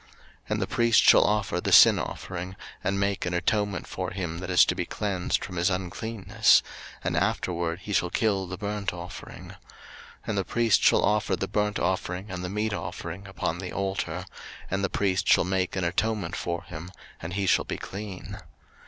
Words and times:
03:014:019 0.01 0.09
And 0.49 0.61
the 0.63 0.67
priest 0.67 1.03
shall 1.03 1.23
offer 1.23 1.61
the 1.61 1.71
sin 1.71 1.99
offering, 1.99 2.55
and 2.83 2.99
make 2.99 3.27
an 3.27 3.35
atonement 3.35 3.85
for 3.85 4.09
him 4.09 4.39
that 4.39 4.49
is 4.49 4.65
to 4.65 4.73
be 4.73 4.87
cleansed 4.87 5.45
from 5.45 5.57
his 5.57 5.69
uncleanness; 5.69 6.63
and 7.03 7.15
afterward 7.15 7.81
he 7.81 7.93
shall 7.93 8.09
kill 8.09 8.47
the 8.47 8.57
burnt 8.57 8.93
offering: 8.93 9.43
03:014:020 9.49 9.53
And 10.25 10.37
the 10.39 10.43
priest 10.45 10.81
shall 10.81 11.03
offer 11.05 11.35
the 11.35 11.47
burnt 11.47 11.77
offering 11.77 12.31
and 12.31 12.43
the 12.43 12.49
meat 12.49 12.73
offering 12.73 13.27
upon 13.27 13.59
the 13.59 13.71
altar: 13.71 14.25
and 14.71 14.83
the 14.83 14.89
priest 14.89 15.27
shall 15.27 15.43
make 15.45 15.75
an 15.75 15.83
atonement 15.83 16.35
for 16.35 16.63
him, 16.63 16.89
and 17.21 17.33
he 17.33 17.45
shall 17.45 17.65
be 17.65 17.77
clean. 17.77 18.39